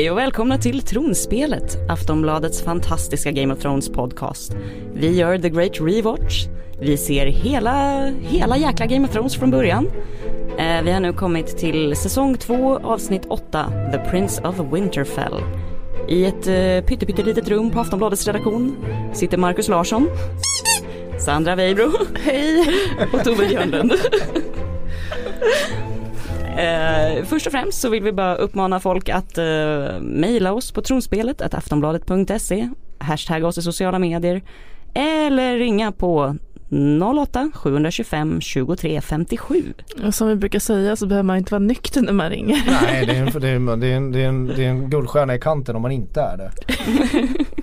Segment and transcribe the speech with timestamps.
[0.00, 4.56] Hej och välkomna till Tronspelet, Aftonbladets fantastiska Game of Thrones podcast.
[4.94, 6.46] Vi gör The Great Rewatch.
[6.80, 9.86] Vi ser hela, hela jäkla Game of Thrones från början.
[10.58, 15.34] Eh, vi har nu kommit till säsong 2, avsnitt 8, The Prince of Winterfell.
[16.08, 18.76] I ett eh, pyttelitet rum på Aftonbladets redaktion
[19.12, 20.08] sitter Markus Larsson,
[21.18, 21.90] Sandra Weibro,
[22.24, 22.64] hej,
[23.12, 23.92] och Tove Björnlund.
[26.58, 29.44] Eh, först och främst så vill vi bara uppmana folk att eh,
[30.00, 32.68] mejla oss på tronspelet att aftonbladet.se,
[32.98, 34.42] hashtagga oss i sociala medier
[34.94, 36.36] eller ringa på
[37.20, 39.72] 08 725 23 57.
[40.04, 42.62] Och som vi brukar säga så behöver man inte vara nykter när man ringer.
[42.82, 43.96] Nej det är, en, det, är en, det, är
[44.28, 46.50] en, det, är en, guldstjärna i kanten om man inte är det.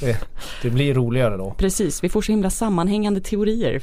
[0.00, 0.16] Det,
[0.62, 1.54] det blir roligare då.
[1.58, 3.82] Precis, vi får så himla sammanhängande teorier.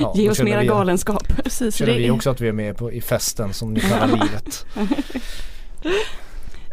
[0.00, 1.28] Ja, Ge oss mera vi- galenskap.
[1.44, 4.06] Precis, Känner vi det, också att vi är med på, i festen som ni kallar
[4.06, 4.66] livet.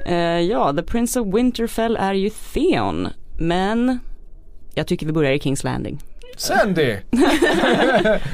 [0.05, 3.07] Eh, ja, The Prince of Winterfell är ju Theon,
[3.39, 3.99] men
[4.73, 5.99] jag tycker vi börjar i Kings Landing.
[6.39, 6.95] Sandy!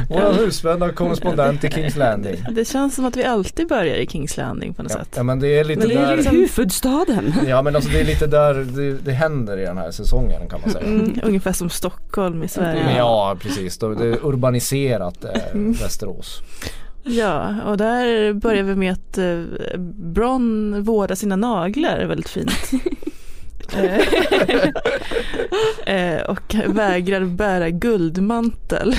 [0.10, 2.36] Vår husvända korrespondent i Kings Landing.
[2.52, 5.14] det känns som att vi alltid börjar i Kings Landing på något Ja, sätt.
[5.16, 7.34] ja men det är lite Men det är där huvudstaden.
[7.48, 10.62] Ja men alltså det är lite där det, det händer i den här säsongen kan
[10.62, 10.86] man säga.
[10.86, 12.84] Mm, ungefär som Stockholm i Sverige.
[12.86, 15.72] Men ja precis, det är urbaniserat eh, Mm.
[15.74, 16.42] Västerås.
[17.04, 19.40] Ja, och där börjar vi med att eh,
[20.14, 22.52] Bron vårdar sina naglar väldigt fint.
[23.74, 24.00] Eh,
[26.16, 28.96] eh, och vägrar bära guldmantel.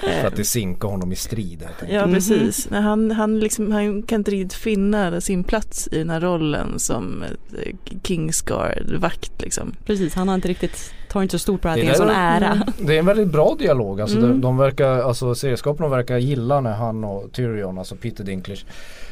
[0.00, 1.64] För att det sinkar honom i strid.
[1.88, 2.14] Ja Mhm.
[2.14, 6.20] precis, Nej, han, han, liksom, han kan inte riktigt finna sin plats i den här
[6.20, 9.72] rollen som eh, Kingsguard-vakt liksom.
[9.86, 12.10] Precis, han har inte riktigt, tar inte så stort på Det det är en sån
[12.10, 12.52] ära.
[12.52, 12.66] Mm.
[12.78, 14.00] Det är en väldigt bra dialog.
[14.00, 14.30] Alltså Mm.
[14.30, 18.64] de, de verkar, alltså serieskaparna verkar gilla när han och Tyrion, alltså Peter Dinklage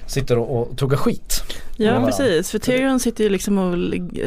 [0.06, 1.42] sitter och, och tuggar skit.
[1.76, 3.76] Ja precis, för Tyrion sitter ju liksom och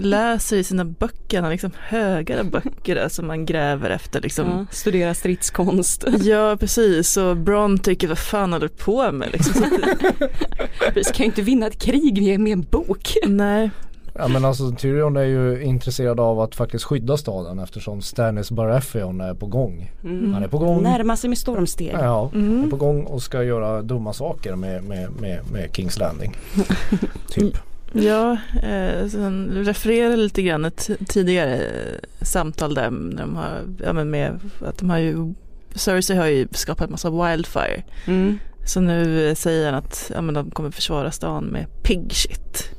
[0.01, 4.21] läser i sina böcker, han har liksom högar av böcker där som man gräver efter
[4.21, 4.49] liksom.
[4.49, 6.05] Ja, studera stridskonst.
[6.21, 9.65] Ja precis och Bron tycker vad fan håller du på med liksom.
[10.95, 13.17] Vi ska ju inte vinna ett krig med en bok.
[13.27, 13.69] Nej,
[14.17, 19.21] Ja men alltså Tyrion är ju intresserad av att faktiskt skydda staden eftersom Stannis Baratheon
[19.21, 19.91] är på gång.
[20.03, 20.33] Mm.
[20.33, 20.83] Han är på gång.
[20.83, 21.95] Närma sig med stormsteg.
[21.99, 22.63] Ja, Mm.
[22.63, 26.37] är på gång och ska göra dumma saker med, med, med, med Kings Landing.
[27.29, 27.57] typ.
[27.93, 33.93] ja, eh, sen refererar lite grann ett tidigare eh, samtal där när de har, ja
[33.93, 35.33] men med att de har ju
[35.75, 37.83] Cersei har ju skapat massa wildfire.
[38.07, 38.39] Mm.
[38.65, 42.69] Så nu eh, säger han att ja, men de kommer försvara stan med pig shit.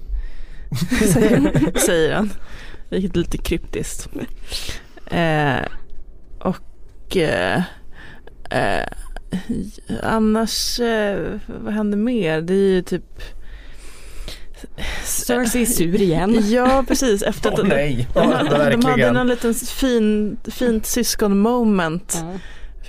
[1.12, 2.30] Säger, säger han.
[2.88, 4.08] Vilket är lite kryptiskt.
[5.10, 5.62] Eh,
[6.38, 7.62] och eh,
[8.50, 8.86] eh,
[10.02, 12.40] annars, eh, vad händer mer?
[12.40, 13.22] Det är ju typ
[15.04, 16.50] Cersei är sur igen.
[16.50, 21.38] Ja precis efter att Åh nej, de, ja, de hade någon liten fin, fint syskon
[21.38, 22.38] moment Ja.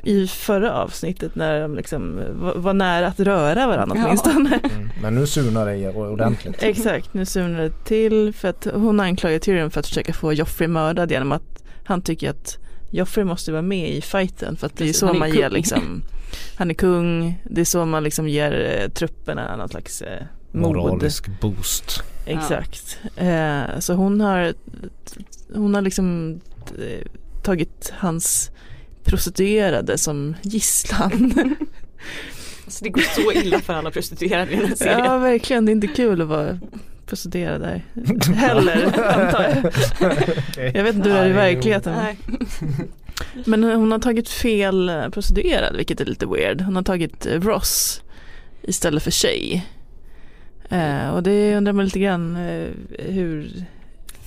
[0.04, 2.22] I förra avsnittet när de liksom
[2.56, 4.04] var, nära att röra varandra Ja.
[4.06, 4.60] åtminstone.
[4.64, 4.90] Mm.
[5.02, 6.64] Men nu surnar det ordentligt.
[6.64, 10.68] Exakt, nu surnar det till för att hon anklagar Tyrion för att försöka få Joffrey
[10.68, 12.58] mördad genom att han tycker att
[12.92, 16.02] Joffrey måste vara med i fighten för att det är så man ger liksom
[16.58, 20.76] Han är kung, det är så man liksom ger eh, trupperna någon slags eh, mod.
[20.76, 22.04] Moralisk boost.
[22.26, 23.00] Exakt.
[23.16, 24.54] Eh, så hon har
[25.56, 26.40] Hon har liksom
[26.80, 27.08] eh,
[27.44, 28.52] tagit hans
[29.08, 31.34] prostituerade som gisslan.
[32.68, 35.00] Så det går så illa för alla prostituerade i den här serien.
[35.00, 36.60] ja verkligen, det är inte kul att vara
[37.06, 37.86] prostituerad där
[38.36, 40.76] heller antar jag.
[40.76, 41.96] Jag vet inte hur det är i verkligheten.
[41.96, 42.18] Nej.
[43.46, 46.62] Men hon har tagit fel prostituerad vilket är lite weird.
[46.62, 48.02] Hon har tagit Ross
[48.62, 49.68] istället för tjej.
[50.70, 52.68] Eh, och det undrar man lite grann eh,
[53.00, 53.66] hur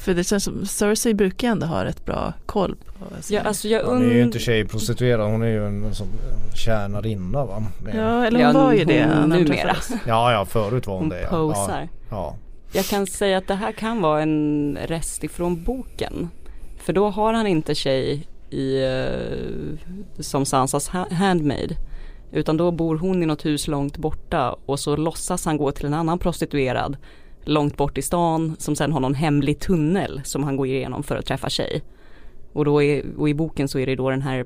[0.00, 3.84] för det känns som Cersei brukar ändå ha rätt bra koll på Ja, alltså jag
[3.84, 6.06] Hon är ju und- inte tjejprostituerad, hon är ju en som
[6.54, 7.62] tjänarinna va?
[7.84, 9.46] Det- Ja eller hon Ja, var ju det hon när de numera.
[9.74, 9.90] träffades.
[10.06, 11.20] ja, ja förut var hon, Hon det.
[11.22, 11.28] Ja.
[11.28, 11.88] posar.
[12.10, 12.36] Ja.
[12.72, 16.28] Jag kan säga att det här kan vara en rest ifrån boken.
[16.78, 21.76] För då har han inte tjej i, eh, som Sansas ha- handmaid.
[22.32, 25.86] Utan då bor hon i något hus långt borta och så låtsas han gå till
[25.86, 26.96] en annan prostituerad
[27.44, 31.16] långt bort i stan som sen har någon hemlig tunnel som han går igenom för
[31.16, 31.82] att träffa tjej.
[32.52, 34.44] Och, då är, och i boken så är det då den här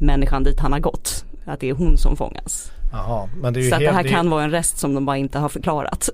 [0.00, 1.24] människan dit han har gått.
[1.46, 2.72] Att det är hon som fångas.
[2.92, 4.50] Jaha, men det är ju Så att det helt, här det är- kan vara en
[4.50, 6.08] rest som de bara inte har förklarat.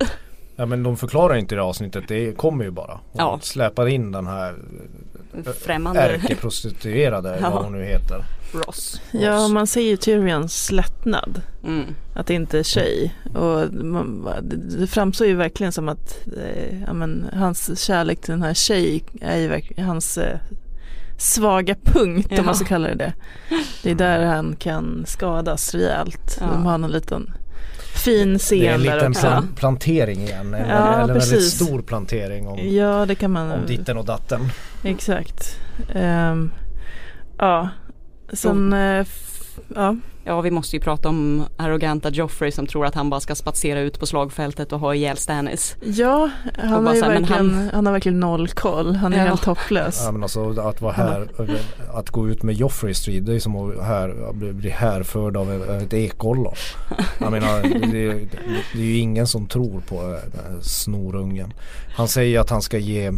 [0.56, 2.92] Ja men de förklarar inte det avsnittet, det kommer ju bara.
[2.92, 3.38] Hon Ja.
[3.42, 4.54] släpar in den här
[5.60, 7.50] Främmande ärkeprostituerade Ja.
[7.50, 8.24] vad hon nu heter.
[8.52, 9.00] Ross.
[9.10, 11.40] Ja, man ser ju Tyrions lättnad.
[11.64, 11.84] Mm.
[12.14, 13.14] Att det inte är tjej.
[13.34, 18.42] Och man, det, framstår ju verkligen som att eh, ja, men, hans kärlek till den
[18.42, 20.38] här tjej är ju hans eh,
[21.18, 22.40] svaga punkt Ja.
[22.40, 23.12] om man ska kalla det det.
[23.82, 26.38] Det är där han kan skadas rejält.
[26.40, 26.46] Ja.
[26.46, 27.32] De har en liten
[28.10, 30.54] fin Det är scen en liten plan- plantering igen.
[30.54, 33.50] En, Ja, eller en väldigt stor plantering om, Ja, det kan man.
[33.52, 34.40] om ditten och datten.
[34.84, 35.60] Exakt.
[35.94, 36.50] Ehm,
[37.38, 37.68] ja,
[38.32, 39.06] sen, eh,
[39.74, 39.96] ja.
[40.24, 43.80] Ja vi måste ju prata om arroganta Joffrey som tror att han bara ska spatsera
[43.80, 45.76] ut på slagfältet och ha ihjäl Stannis.
[45.84, 47.86] Ja, han, bara har här, han- han...
[47.86, 48.96] har verkligen noll koll.
[48.96, 49.24] Han är Ja.
[49.24, 50.02] helt hopplös.
[50.04, 51.28] Ja, men alltså, att vara här,
[51.94, 55.52] att gå ut med Joffrey i strid det är som att här, bli- härförd av
[55.52, 56.54] ett, ett ekollon.
[57.20, 58.28] Jag menar det, det,
[58.74, 60.20] det är ju ingen som tror på här
[60.62, 61.52] snorungen.
[61.96, 63.12] Han säger att han ska ge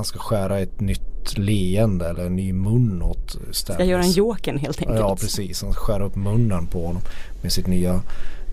[0.00, 3.76] han ska skära ett nytt leende eller en ny mun åt Stannis.
[3.76, 4.98] Ska göra en Jokern helt enkelt.
[4.98, 7.02] Ja precis, han ska skära upp munnen på honom
[7.42, 8.00] med sitt nya,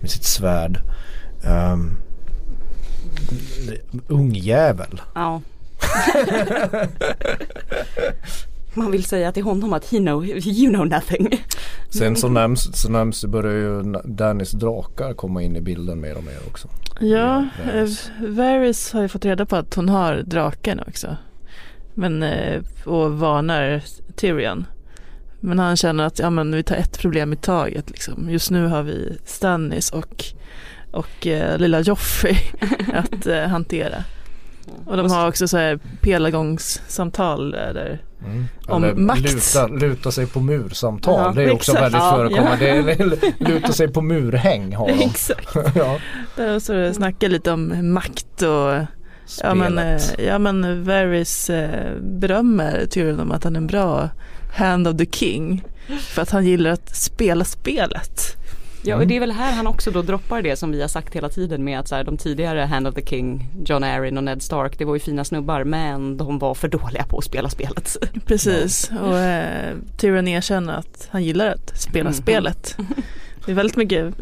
[0.00, 0.80] med sitt svärd.
[1.72, 1.96] Um,
[4.08, 5.00] ungjävel.
[5.14, 5.40] Ja.
[8.74, 11.44] Man vill säga till honom att he know, you know nothing.
[11.90, 16.24] Sen så nämns, så nämns börjar ju Dannys drakar komma in i bilden mer och
[16.24, 16.68] mer också.
[17.00, 17.88] Ja, Ja, eh,
[18.28, 21.16] Varys har ju fått reda på att hon har draken också.
[21.98, 23.82] Men, eh, och varnar
[24.16, 24.66] Tyrion.
[25.40, 27.90] Men han känner att ja, men vi tar ett problem i taget.
[27.90, 28.30] Liksom.
[28.30, 30.24] Just nu har vi Stannis och,
[30.92, 32.36] och eh, lilla Joffrey
[32.94, 34.04] att eh, hantera.
[34.86, 37.74] Och de har också så här pelargångssamtal där.
[37.74, 38.02] där.
[38.24, 38.44] Mm.
[38.66, 39.20] Om Eller makt.
[39.20, 41.20] Luta, luta sig på mursamtal.
[41.24, 41.84] Ja, det är också exakt.
[41.84, 42.16] väldigt Ja.
[42.16, 42.82] förekommande.
[42.82, 44.92] Det är- Luta sig på murhäng har de.
[45.04, 45.48] Exakt.
[45.74, 45.98] ja.
[46.36, 48.86] Där så snackar lite om makt och
[49.42, 50.26] Ja men, eh, Spelet.
[50.28, 54.08] ja men Varys eh, berömmer Tyrion om att han är en bra
[54.56, 55.64] hand of the king.
[56.00, 58.20] För att han gillar att spela spelet.
[58.82, 59.00] Ja Mm.
[59.02, 61.28] och det är väl här han också då droppar det som vi har sagt hela
[61.28, 64.42] tiden med att så här, de tidigare Hand of the King, John Arryn och Ned
[64.42, 67.96] Stark, det var ju fina snubbar men de var för dåliga på att spela spelet.
[68.26, 68.90] Precis.
[69.02, 72.14] Och eh, Tyrion erkänner att han gillar att spela Mhm.
[72.14, 72.76] spelet.
[73.46, 74.14] Det är väldigt mycket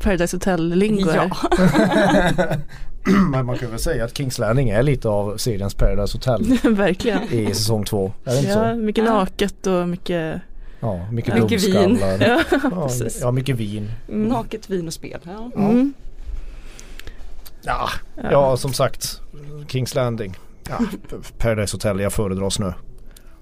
[0.00, 1.10] Paradise Hotel-lingo.
[1.14, 1.30] Ja.
[3.30, 7.22] Men man kan väl säga att Kings Landing är lite av seriens Paradise Hotel Verkligen.
[7.32, 8.12] i säsong två.
[8.24, 8.76] Är det inte Ja, så?
[8.80, 10.40] mycket naket och mycket,
[10.80, 11.42] Ja, mycket Ja.
[11.42, 11.98] Mycket vin.
[12.20, 12.88] ja, Ja,
[13.20, 13.90] ja, mycket vin.
[14.08, 14.28] Mm.
[14.28, 15.20] Naket vin och spel.
[15.24, 15.50] Ja.
[15.56, 15.92] Mm.
[17.62, 17.88] Ja,
[18.30, 19.20] ja som sagt
[19.68, 20.36] Kings Landing.
[20.68, 20.78] Ja,
[21.38, 22.72] Paradise Hotel, jag föredrar snö.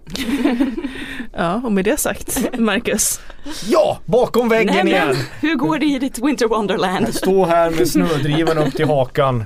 [1.33, 3.21] ja, och med det sagt, Marcus.
[3.69, 5.17] Ja, bakom väggen Nej, igen!
[5.41, 7.15] hur går det i ditt Winter Wonderland?
[7.15, 9.45] Stå här med snödriven upp till hakan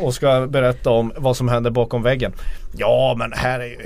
[0.00, 2.32] och ska berätta om vad som händer bakom väggen.
[2.76, 3.78] Ja men här är ju,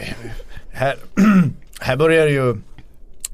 [0.72, 0.94] här,
[1.80, 2.56] här börjar det ju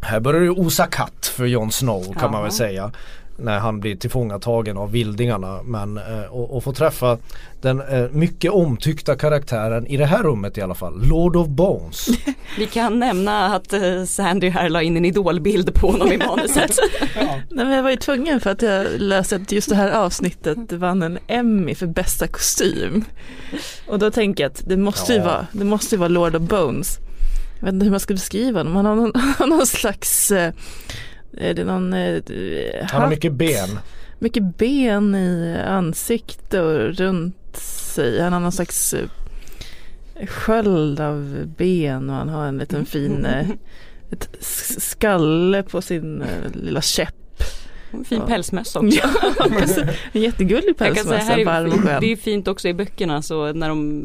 [0.03, 2.57] här börjar det ju osa katt för Jon Snow kan man väl Ja.
[2.57, 2.91] säga.
[3.39, 5.63] När han blir tillfångatagen av vildingarna.
[5.63, 7.19] Men eh, och, och få träffa
[7.61, 11.03] den eh, mycket omtyckta karaktären i det här rummet i alla fall.
[11.09, 12.07] Lord of Bones.
[12.59, 16.77] Vi kan nämna att eh, Sandy här la in en idolbild på honom i manuset.
[17.51, 20.73] Nej, men jag var ju tvungen för att jag läste att just det här avsnittet
[20.73, 23.05] vann en Emmy för bästa kostym.
[23.89, 25.25] Och då tänker jag att det måste ju Ja.
[25.25, 26.99] vara, det måste ju vara Lord of Bones.
[27.59, 29.13] Jag vet inte hur man ska beskriva honom, han har någon,
[29.49, 30.53] någon slags, eh,
[31.37, 32.23] är det någon, eh,
[32.81, 33.11] Han har hatt?
[33.11, 33.79] mycket ben.
[34.19, 38.21] mycket ben i ansikte och runt sig.
[38.21, 39.07] Han har någon slags eh,
[40.27, 43.49] sköld av ben och han har en liten fin eh,
[44.11, 44.29] ett
[44.79, 47.15] skalle på sin eh, lilla käpp.
[48.05, 48.27] Fin Ja.
[48.27, 48.99] pälsmössa också.
[49.03, 49.11] Ja,
[50.13, 52.01] en jättegullig Jag kan säga, här pälsmössa, varm och skön.
[52.01, 54.05] det är fint också i böckerna så när de,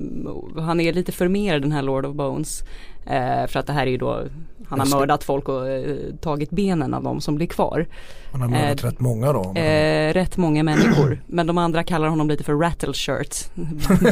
[0.57, 2.63] han är lite för mer den här Lord of Bones.
[3.05, 4.24] Eh, för att det här är ju då,
[4.67, 7.88] han har mördat folk och eh, tagit benen av de som blir kvar.
[8.31, 9.53] Han har mördat Eh, rätt många då.
[9.60, 11.22] Eh, rätt många människor.
[11.27, 13.36] Men de andra kallar honom lite för rattle shirt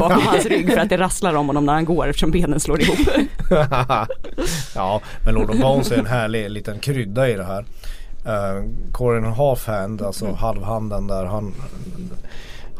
[0.00, 2.80] bakom hans rygg för att det rasslar om honom när han går eftersom benen slår
[2.80, 2.98] ihop.
[4.74, 7.64] ja, men Lord of Bones är en härlig liten krydda i det här.
[8.26, 11.54] Uh, Corin Halfhand, alltså halvhanden där han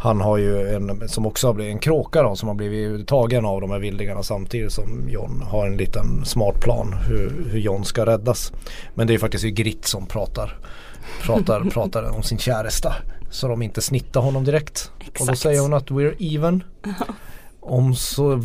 [0.00, 3.44] han har ju en som också har blivit en kråka då som har blivit tagen
[3.44, 7.84] av de här vildingarna samtidigt som John har en liten smart plan hur, hur John
[7.84, 8.52] ska räddas.
[8.94, 10.58] Men det är faktiskt ju Grit som pratar
[11.22, 12.94] pratar, pratar om sin käresta.
[13.30, 14.90] Så de inte snittar honom direkt.
[14.98, 15.38] Och då Exakt.
[15.38, 16.64] säger hon att we're even.
[17.60, 18.40] Om så,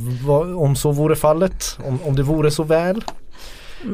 [0.58, 1.78] om så vore fallet.
[1.86, 3.04] Om, om det vore så väl.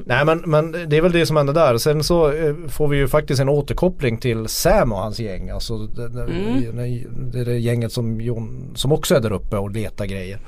[0.05, 1.77] Nej men, men det är väl det som händer där.
[1.77, 5.49] Sen så eh, får vi ju faktiskt en återkoppling till Sam och hans gäng.
[5.49, 7.31] Alltså det, Mm.
[7.31, 10.39] det, det gänget som, Jon, som också är där uppe och letar grejer.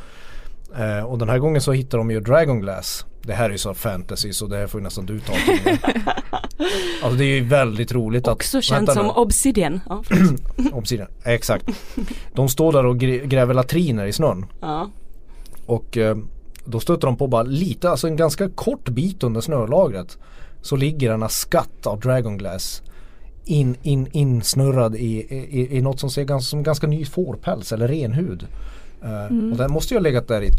[0.78, 3.06] Eh, och den här gången så hittar de ju Dragonglass.
[3.22, 5.34] Det här är ju så fantasy så det här får ju nästan du ta.
[7.04, 9.12] Alltså det är ju väldigt roligt att Också känt som nu.
[9.12, 9.80] Obsidian.
[9.90, 10.04] Ja,
[10.74, 11.66] Obsidian, exakt.
[12.34, 14.46] De står där och gr- gräver latriner i snön.
[14.62, 14.90] ja.
[15.66, 16.18] Och eh,
[16.66, 20.18] då stöter de på bara lite, alltså en ganska kort bit under snölagret.
[20.62, 22.82] Så ligger denna skatt av Dragonglass
[23.46, 27.88] in, in, insnurrad i, i, i något som ser ganska, som ganska ny fårpäls eller
[27.88, 28.48] renhud.
[29.04, 30.50] Eh, Och den måste ju ha legat där i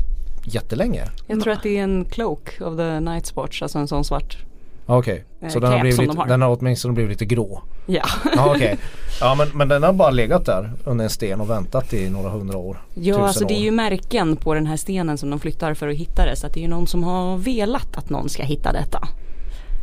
[0.44, 1.04] jättelänge.
[1.26, 4.36] Jag tror att det är en cloak of the night watch, alltså en sån svart.
[4.86, 6.26] Okej, Eh, så den har, blivit de har.
[6.26, 7.62] den har åtminstone blivit lite grå.
[7.86, 8.02] Ja.
[8.36, 8.76] Ja okej.
[9.20, 12.30] Ja men, men den har bara legat där under en sten och väntat i några
[12.30, 12.82] hundra år.
[12.94, 15.96] Ja, alltså det är ju märken på den här stenen som de flyttar för att
[15.96, 16.36] hitta det.
[16.36, 19.08] Så att det är ju någon som har velat att någon ska hitta detta.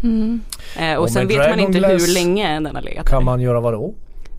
[0.03, 0.41] Mm.
[0.79, 3.25] Eh, och Och sen vet man inte hur länge den har legat Kan där.
[3.25, 3.93] man göra vadå?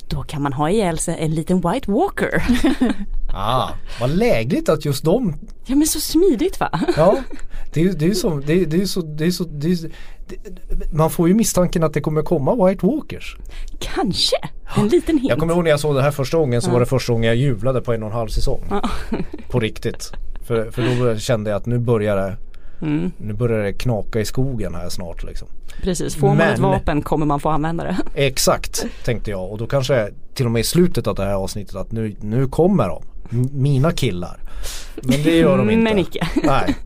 [0.08, 2.42] Då kan man ha ihjäl sig en liten White Walker.
[3.34, 3.68] Ah,
[4.00, 5.34] vad lägligt att just de
[5.66, 6.80] ja men så smidigt va?
[6.96, 7.18] Ja,
[7.72, 9.72] det är ju det är så, det är, det är så, det är så, det
[9.72, 9.90] är,
[10.28, 13.36] det, man får ju misstanken att det kommer komma White Walkers.
[13.78, 14.36] Kanske.
[14.76, 15.28] En liten hint.
[15.28, 17.28] Jag kommer ihåg när jag såg det här första gången så var det första gången
[17.28, 18.64] jag jublade på en och en halv säsong.
[18.70, 18.90] Ja.
[19.50, 20.12] På riktigt.
[20.46, 22.36] För, för då kände jag att nu börjar det,
[22.82, 25.48] Mm, nu börjar det knaka i skogen här snart liksom.
[25.82, 27.96] precis, får man Men- ett vapen kommer man få använda det.
[28.26, 31.76] Exakt tänkte jag och då kanske till och med i slutet av det här avsnittet
[31.76, 33.02] att nu, nu kommer de.
[33.32, 34.40] M- Mina killar.
[35.02, 35.82] Men det gör de inte.
[35.84, 36.28] Men icke.
[36.44, 36.76] Nej.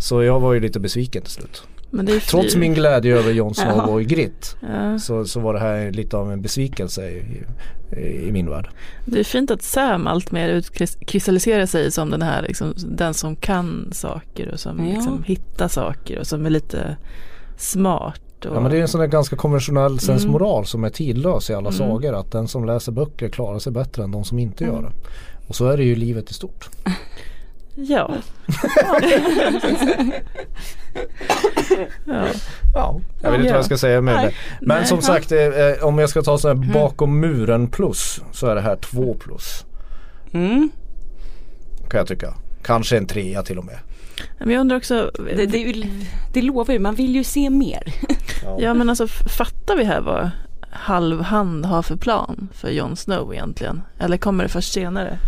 [0.00, 1.62] Så jag var ju lite besviken till slut.
[1.96, 3.86] Men det är Trots min glädje över Jon Snow Ja.
[3.86, 4.98] och Grit Ja.
[4.98, 7.22] så, så var det här lite av en besvikelse i,
[7.96, 8.68] i, i min värld.
[9.04, 13.36] Det är fint att Sam allt mer utkristalliserar sig som den här liksom, den som
[13.36, 14.94] kan saker och som Ja.
[14.94, 16.96] liksom, hittar saker och som är lite
[17.56, 18.20] smart.
[18.42, 21.68] Ja men det är en sån där ganska konventionell sensmoral som är tidlös i alla
[21.70, 21.78] Mm.
[21.78, 22.14] sagor.
[22.20, 24.92] Att den som läser böcker klarar sig bättre än de som inte gör det.
[25.48, 26.68] Och så är det ju i livet i stort.
[27.76, 28.10] ja.
[32.04, 32.26] ja.
[32.74, 33.52] Ja, jag vet inte Ja.
[33.52, 34.26] vad jag ska säga med Nej.
[34.26, 34.66] det.
[34.66, 34.86] Men Nej.
[34.86, 38.54] som sagt eh, eh, om jag ska ta sån här bakom muren plus så är
[38.54, 39.64] det här två plus.
[40.32, 40.70] Mm.
[41.90, 42.34] Kan jag tycka.
[42.62, 43.78] Kanske en trea till och med.
[44.38, 45.82] Men jag undrar också, Det, det,
[46.32, 47.94] det lovar ju, man vill ju se mer.
[48.58, 50.30] ja men alltså fattar vi här vad
[50.70, 53.82] halvhand har för plan för Jon Snow egentligen?
[53.98, 55.18] Eller kommer det först senare?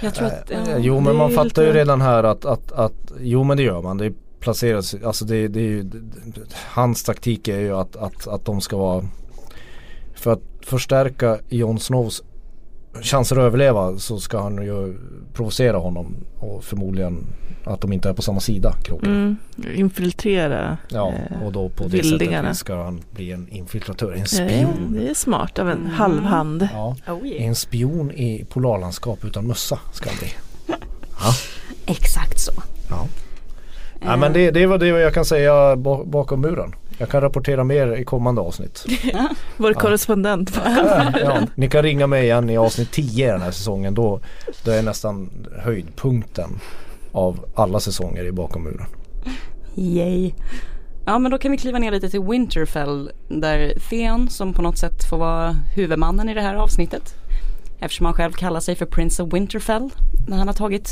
[0.00, 0.78] Jag tror att, Eh, ja.
[0.78, 3.98] jo men man fattar ju redan här att, att, att jo men det gör man.
[3.98, 5.90] Det placeras, alltså det, det är ju,
[6.54, 9.04] hans taktik är ju att, att, att de ska vara
[10.14, 12.22] för att förstärka Jon Snows
[13.02, 14.98] chanser att överleva så ska han ju
[15.34, 17.26] provocera honom och förmodligen
[17.68, 19.10] att de inte är på samma sida kroken.
[19.10, 19.36] Mm.
[19.74, 20.76] Infiltrera.
[20.88, 22.42] Ja eh, och då på det vildingarna.
[22.48, 24.92] sättet ska han bli en infiltratör, en Ja, spion.
[25.00, 25.90] det är smart av en Mm.
[25.92, 26.68] halvhand.
[26.72, 27.46] Ja, Oh, yeah.
[27.48, 30.28] en spion i polarlandskap utan mössa ska han bli.
[31.86, 32.52] Exakt så.
[32.90, 33.06] Ja.
[34.04, 36.74] Ja, men det, det var det jag kan säga ba- bakom muren.
[36.98, 38.84] Jag kan rapportera mer i kommande avsnitt.
[39.56, 40.60] Vår korrespondent.
[41.24, 43.94] ja, ni kan ringa mig igen i avsnitt 10 den här säsongen.
[43.94, 44.20] Då,
[44.64, 45.30] då är nästan
[45.62, 46.50] höjdpunkten
[47.18, 48.86] av alla säsonger i bakom muren.
[49.76, 50.32] Yay.
[51.06, 54.78] Ja men då kan vi kliva ner lite till Winterfell där Theon som på något
[54.78, 57.14] sätt får vara huvudmannen i det här avsnittet.
[57.80, 59.90] Eftersom han själv kallar sig för Prince of Winterfell
[60.28, 60.88] när han har tagit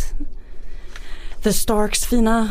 [1.43, 2.49] The Starks fina,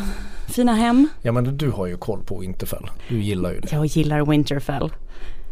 [0.48, 1.08] fina hem.
[1.22, 2.90] Ja men du har ju koll på Winterfell.
[3.10, 3.72] Du gillar ju det.
[3.72, 4.94] Jag gillar Winterfell.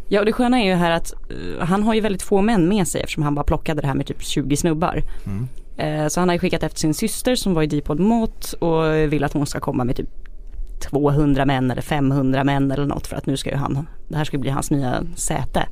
[0.07, 2.67] Ja och det sköna är ju här att eh, han har ju väldigt få män
[2.69, 5.03] med sig eftersom han bara plockade det här med typ 20 snubbar.
[5.25, 5.47] Mm.
[5.77, 9.23] Eh, så han har skickat efter sin syster som var i Deepwood Mott och vill
[9.23, 10.09] att hon ska komma med typ
[10.91, 14.23] 200 män eller 500 män eller något för att nu ska ju han, det här
[14.25, 15.65] ska bli hans nya säte.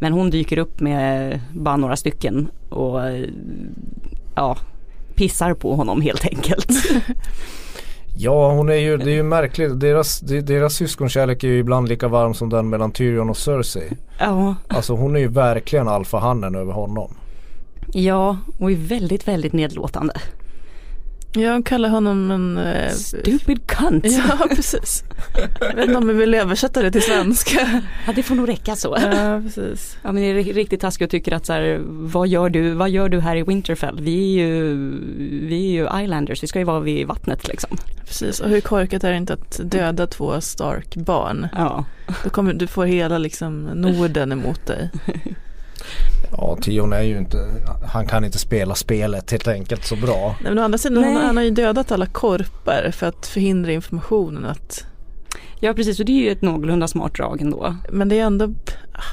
[0.00, 3.00] Men hon dyker upp med bara några stycken och
[4.36, 4.56] ja,
[5.14, 6.68] pissar på honom helt enkelt.
[8.16, 9.80] Ja hon är ju, det är ju märkligt.
[9.80, 13.90] Deras, de- deras syskonkärlek är ju ibland lika varm som den mellan Tyrion och Cersei.
[14.18, 17.14] ja, Alltså hon är ju verkligen alfahannen över honom.
[17.92, 20.14] Ja, och är väldigt, väldigt nedlåtande.
[21.34, 22.58] Jag kallar honom en...
[22.58, 24.04] Eh, Stupid cunt.
[24.06, 25.04] ja, precis.
[25.60, 27.82] Jag vet inte om vi vill översätta det till svenska.
[28.06, 28.98] Ja, det får nog räcka så.
[29.02, 29.96] Ja, precis.
[30.02, 32.70] Ja men det är ri- riktigt taskigt och tycker att så här, vad gör du,
[32.74, 34.00] vad gör du här i Winterfell?
[34.00, 34.74] Vi är ju,
[35.46, 37.76] vi är ju islanders, vi ska ju vara vid vattnet liksom.
[38.06, 38.40] precis.
[38.40, 41.46] Och hur korkat är det inte att döda två Stark-barn?
[41.56, 41.84] Ja.
[42.24, 44.90] Då kommer du får hela liksom Norden emot dig.
[46.36, 47.48] Ja Tion är ju inte,
[47.92, 50.36] han kan inte spela spelet helt enkelt så bra.
[50.42, 53.72] Nej, men å andra sidan, han, han har ju dödat alla korpar för att förhindra
[53.72, 54.84] informationen att
[55.60, 57.76] ja precis, och det är ju ett någorlunda smart drag ändå.
[57.90, 58.54] Men det är ändå,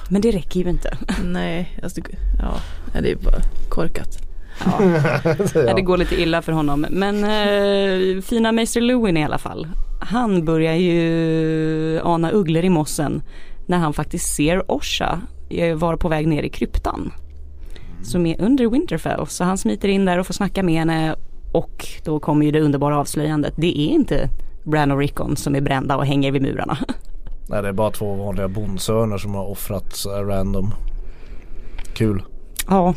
[0.09, 0.97] Men det räcker ju inte.
[1.25, 2.53] nej, alltså, det- ja,
[3.01, 4.17] det är bara korkat.
[4.65, 4.79] Ja.
[5.53, 5.73] ja.
[5.75, 6.85] Det går lite illa för honom.
[6.89, 9.67] Men eh, fina Meister Lewin i alla fall.
[10.01, 13.21] Han börjar ju ana ugglor i mossen
[13.67, 15.21] när han faktiskt ser Osha
[15.75, 17.11] vara på väg ner i kryptan.
[18.03, 19.27] Som är under Winterfell.
[19.27, 21.15] Så han smiter in där och får snacka med henne
[21.51, 23.53] och då kommer ju det underbara avslöjandet.
[23.57, 24.29] Det är inte
[24.63, 26.77] Bran och Rickon som är brända och hänger vid murarna.
[27.49, 30.73] Nej det är bara två vanliga bondsöner som har offrats random.
[31.93, 32.23] Kul.
[32.67, 32.93] Ja.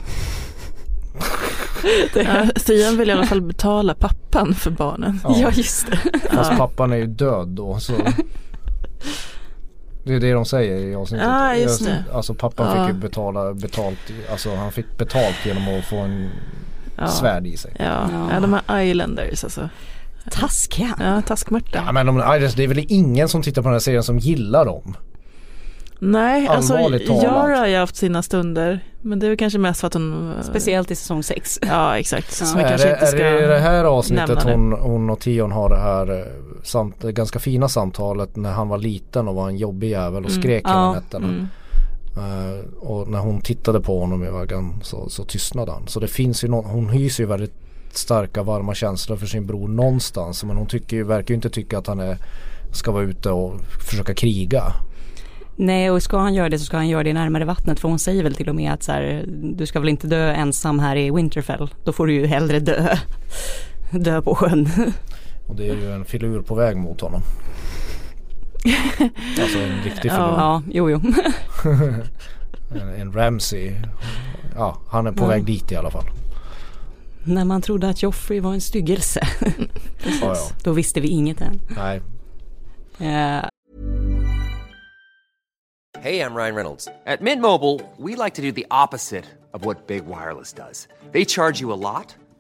[2.15, 5.21] ja vill i alla fall betala pappan för barnen.
[5.25, 5.97] Ja, ja just det.
[6.31, 7.93] Fast pappan är ju död då så.
[10.05, 11.27] Det är det de säger i avsnittet.
[11.27, 12.05] Ja just det.
[12.13, 12.87] Alltså pappan ja.
[12.87, 13.99] fick ju betala betalt.
[14.31, 16.31] Alltså han fick betalt genom att få en
[16.97, 17.07] ja.
[17.07, 17.73] svärd i sig.
[17.79, 18.09] Ja.
[18.33, 19.69] ja, de här islanders alltså.
[20.31, 20.95] Taskiga.
[21.01, 21.83] Ja, taskmörta.
[21.87, 22.17] Ja men de,
[22.57, 24.97] det är väl ingen som tittar på den här serien som gillar dem.
[25.99, 26.79] Nej, alltså
[27.23, 28.81] Jara har ju haft sina stunder.
[29.01, 32.41] Men det är väl kanske mest för att hon Speciellt i säsong 6 Ja exakt
[32.41, 32.61] ja.
[32.61, 36.27] är, det, är det det här avsnittet hon, hon och Tion har det här eh,
[36.63, 40.43] samt, ganska fina samtalet när han var liten och var en jobbig jävel och mm.
[40.43, 40.77] skrek mm.
[40.77, 40.93] hela ja.
[40.93, 41.49] nätterna mm.
[42.17, 46.09] uh, Och när hon tittade på honom i vägen så, så tystnade han Så det
[46.09, 47.55] finns ju någon, hon hyser ju väldigt
[47.93, 51.79] starka varma känslor för sin bror någonstans Men hon tycker ju, verkar ju inte tycka
[51.79, 52.19] att han är
[52.73, 54.73] ska vara ute och försöka kriga
[55.57, 57.99] Nej och ska han göra det så ska han göra det närmare vattnet för hon
[57.99, 60.97] säger väl till och med att så här, du ska väl inte dö ensam här
[60.97, 61.71] i Winterfell.
[61.85, 62.97] Då får du ju hellre dö,
[63.91, 64.69] dö på sjön.
[65.47, 67.23] Och det är ju en filur på väg mot honom.
[69.41, 70.17] alltså en riktig filur.
[70.17, 71.01] Ja, jo jo.
[72.81, 73.73] en, en Ramsey.
[74.55, 76.05] Ja, han är på väg dit i alla fall.
[77.25, 79.21] När man trodde att Joffrey var en styggelse.
[80.05, 80.37] ja, ja.
[80.63, 81.61] Då visste vi inget än.
[81.77, 82.01] Nej.
[83.01, 83.49] Uh,
[86.03, 86.89] Hey, I'm Ryan Reynolds.
[87.07, 90.89] At Mint Mobile, we like to do the opposite of what Big Wireless does.
[91.13, 92.17] They charge you a lot,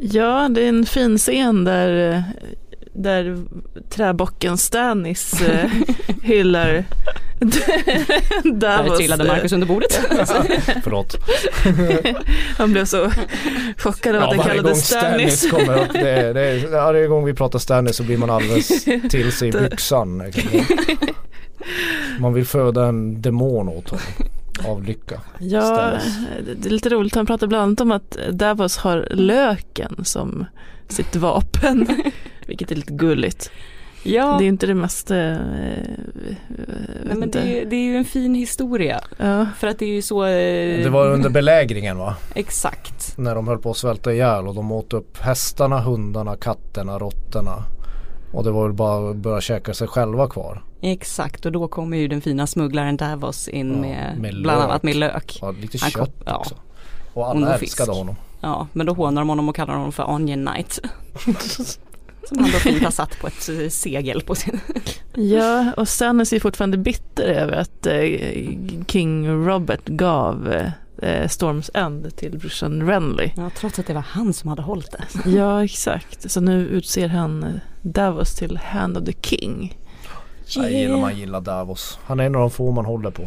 [0.00, 2.22] Ja, det är en fin scen där,
[2.92, 3.38] där
[3.90, 5.70] träbocken Stanis eh,
[6.22, 6.84] hyllar
[8.44, 8.88] Davos.
[8.90, 9.92] Där trillade Marcus under bordet.
[10.84, 11.16] Förlåt.
[12.58, 13.10] Han blev så
[13.76, 15.40] chockad av ja, att den kallades Stanis.
[15.40, 19.32] Stanis kommer upp, det, det, varje gång vi pratar Stanis så blir man alldeles till
[19.32, 20.32] sig i byxan.
[22.18, 24.04] Man vill föda en demon åt honom
[24.66, 25.20] av lycka.
[25.38, 25.92] Ja,
[26.60, 27.14] det är lite roligt.
[27.14, 30.44] Han pratar bland annat om att Davos har löken som
[30.88, 31.86] sitt vapen.
[32.46, 33.50] Vilket är lite gulligt.
[34.02, 34.36] Ja.
[34.38, 35.10] Det är inte det mest...
[35.10, 39.00] Eh, Nej, men det, det, är ju en fin historia.
[39.16, 39.46] Ja.
[39.58, 40.24] För att det är ju så...
[40.24, 42.16] Eh, det var under belägringen va?
[42.34, 43.18] Exakt.
[43.18, 47.64] När de höll på att svälta ihjäl och de åt upp hästarna, hundarna, katterna, råttorna.
[48.32, 50.62] Och det var väl bara att börja käka sig själva kvar.
[50.80, 54.82] Exakt och då kommer ju den fina smugglaren Davos in ja, med, med bland annat
[54.82, 55.38] med lök.
[55.40, 56.36] Ja, lite Han kött ja.
[56.36, 56.54] också.
[57.14, 58.16] Och alla älskade honom.
[58.40, 60.80] Ja men då hånar de honom och kallar honom för Onion Knight.
[62.28, 64.60] Som han då fint har satt på ett eh, segel på sin.
[65.14, 68.02] ja och Stannis är fortfarande bitter över att eh,
[68.86, 70.52] King Robert gav
[71.02, 73.30] eh, Storms End till brorsan Renly.
[73.36, 75.30] Ja trots att det var han som hade hållit det.
[75.30, 79.78] ja exakt så nu utser han Davos till Hand of the King.
[80.56, 80.70] Yeah.
[80.70, 81.98] Jag gillar man gillar Davos.
[82.04, 83.22] Han är en av de få man håller på.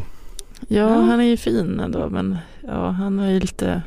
[0.68, 0.88] Ja, ja.
[0.88, 3.82] han är ju fin ändå men ja han är ju lite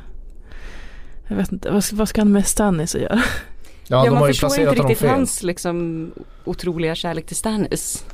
[1.28, 3.22] Jag vet inte, vad ska, vad ska han med Stannis att göra?
[3.88, 6.12] Ja, ja man förstår inte riktigt hans liksom
[6.46, 8.06] otroliga kärlek till Stannis.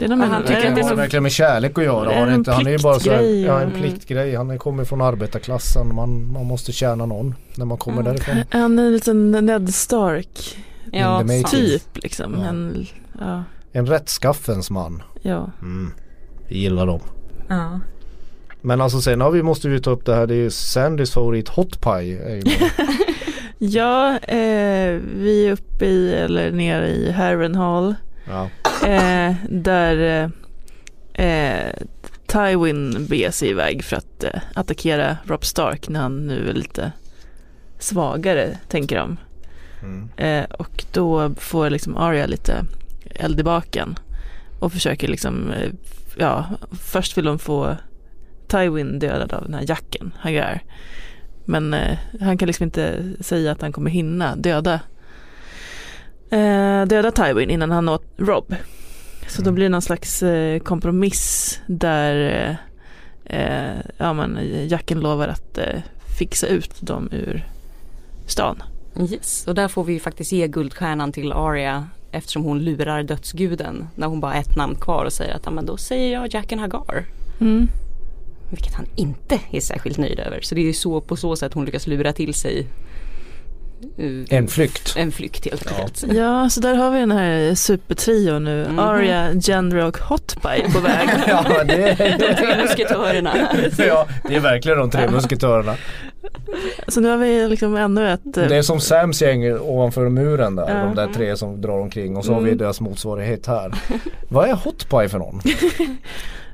[0.00, 2.12] Det är de han tycker att det har verkligen med kärlek att göra.
[2.12, 4.34] Är inte, han är ju bara så här, ja, en pliktgrej.
[4.34, 5.94] Han kommer från arbetarklassen.
[5.94, 8.12] Man, man måste tjäna någon när man kommer mm.
[8.12, 8.36] därifrån.
[8.50, 10.58] Han är en liten Ned Stark.
[10.92, 12.34] Ja, typ liksom.
[12.34, 12.48] Ja.
[12.48, 12.86] En,
[13.20, 13.44] ja.
[13.72, 15.02] en rättskaffens man.
[15.22, 15.50] Ja.
[15.62, 15.92] Mm.
[16.48, 17.00] Vi gillar dem.
[17.48, 17.80] Ja.
[18.60, 20.26] Men alltså sen har vi, måste vi ta upp det här.
[20.26, 22.42] Det är ju Sandys favorit Hot Pie.
[23.58, 27.94] ja, eh, vi är uppe i eller nere i Harrenhal.
[28.28, 28.48] Ja.
[28.84, 30.30] Eh, där
[31.12, 31.72] eh,
[32.26, 36.92] Tywin beger sig iväg för att eh, attackera Rob Stark när han nu är lite
[37.78, 39.16] svagare, tänker de.
[39.82, 40.08] Mm.
[40.16, 42.64] Eh, och då får liksom Arya lite
[43.14, 43.98] eld i baken
[44.60, 45.70] och försöker liksom, eh,
[46.16, 47.76] ja, först vill de få
[48.48, 50.62] Tywin dödad av den här jacken, Hagar.
[51.44, 54.80] Men eh, han kan liksom inte säga att han kommer hinna döda
[56.30, 58.54] eh, döda Tywin innan han åt Rob.
[59.28, 59.54] Så då Mm.
[59.54, 62.16] blir det någon slags eh, kompromiss där
[63.24, 64.38] eh, eh, ja, men
[64.68, 65.80] Jacken lovar att eh,
[66.18, 67.44] fixa ut dem ur
[68.26, 68.62] stan.
[69.10, 74.06] Yes, och där får vi faktiskt ge guldstjärnan till Arya eftersom hon lurar dödsguden när
[74.06, 76.58] hon bara har ett namn kvar och säger att ja, men då säger jag Jaqen
[76.58, 77.04] Hagar.
[77.40, 77.68] Mm.
[78.50, 80.40] Vilket han inte är särskilt nöjd över.
[80.42, 82.66] Så det är ju så på så sätt hon lyckas lura till sig
[84.30, 84.94] En flykt.
[84.96, 86.04] en flykt helt enkelt.
[86.12, 88.66] Ja, så där har vi den här supertrion nu.
[88.68, 88.78] Mhm.
[88.78, 91.08] Arya, Gendry och Hotpie på väg.
[91.28, 93.30] ja, det De är, tre musketörerna.
[93.78, 95.74] ja, det är verkligen de tre musketörerna.
[96.88, 98.36] Så nu har vi liksom ännu ett...
[98.36, 100.68] eh, Det är som Sams gäng ovanför muren där.
[100.68, 100.84] Ja.
[100.84, 102.58] De där tre som drar omkring och så har vi Mm.
[102.58, 103.72] deras motsvarighet här.
[104.28, 105.40] Vad är hotpie för någon?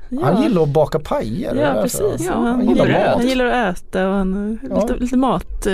[0.09, 0.17] Ja.
[0.21, 1.55] Han gillar att baka pajer.
[1.55, 3.15] Ja precis, Ja, ja, han, han gillar mat.
[3.17, 4.81] han gillar att äta och han är Ja.
[4.81, 5.73] lite, lite mat, eh,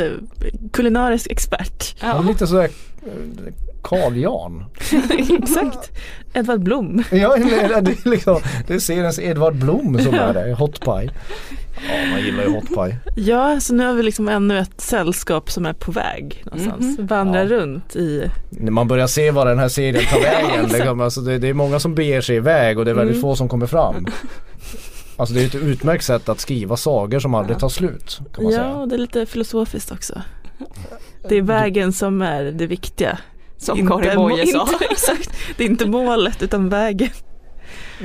[0.72, 1.96] kulinarisk expert.
[2.00, 2.30] Han är Ja.
[2.30, 2.70] lite sådär
[3.82, 4.66] Carl Jan.
[5.42, 5.92] Exakt.
[6.34, 7.04] Edvard Blom.
[7.12, 11.10] Ja, det är, liksom, det är seriens Edvard Blom som är det, hotpie.
[11.90, 12.98] Ja, man gillar ju hotpie.
[13.16, 16.98] Ja, så nu har vi liksom ännu ett sällskap som är på väg någonstans.
[16.98, 17.08] Mhm.
[17.08, 17.50] Vandrar Ja.
[17.50, 20.66] runt i, man börjar se vad den här serien tar vägen.
[20.74, 23.22] liksom, alltså det, det är många som beger sig iväg och det är väldigt Mm.
[23.22, 24.06] få som kommer fram.
[25.16, 28.20] Alltså det är ett utmärkt sätt att skriva sagor som aldrig tar slut.
[28.36, 28.74] Kan man ja säga.
[28.76, 30.22] och det är lite filosofiskt också.
[31.30, 33.18] Det är vägen som är det viktiga.
[33.58, 34.62] Som Inte må- Boye sa.
[34.72, 37.10] inte- Exakt, det är inte målet utan vägen.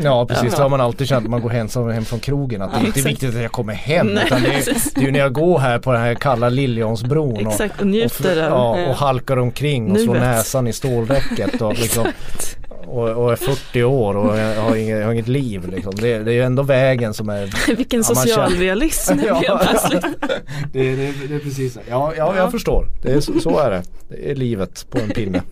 [0.03, 2.63] Ja precis, det har man alltid känt när man går hem, som- hem från krogen.
[2.63, 4.07] Att det är inte viktigt att jag kommer hem.
[4.07, 6.49] Nej, utan det är, det är ju när jag går här på den här kalla
[6.49, 7.47] Liljonsbron.
[7.47, 10.27] Och, Exakt, och och, ja, och halkar omkring och slår Nuet.
[10.27, 11.63] näsan i stålräcket.
[11.63, 12.07] Och, liksom,
[12.89, 15.69] och, och är 40 år och jag har inget, jag har inget liv.
[15.75, 15.93] Liksom.
[15.95, 19.61] Det, det är ju ändå vägen som är Vilken Ja, man social känner- realism helt
[19.69, 20.03] plötsligt.
[20.73, 21.81] det, det, det är precis så.
[21.91, 22.87] Ja, ja, jag förstår.
[23.03, 23.83] Det är, så, så är det.
[24.09, 25.43] Det är livet på en pinne.